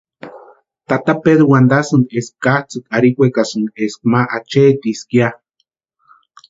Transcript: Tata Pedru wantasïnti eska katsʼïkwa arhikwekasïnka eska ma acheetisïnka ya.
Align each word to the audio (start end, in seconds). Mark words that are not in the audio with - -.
Tata 0.87 1.13
Pedru 1.23 1.45
wantasïnti 1.51 2.13
eska 2.19 2.39
katsʼïkwa 2.45 2.87
arhikwekasïnka 2.95 3.77
eska 3.85 4.05
ma 4.11 4.21
acheetisïnka 4.35 5.15
ya. 5.19 5.27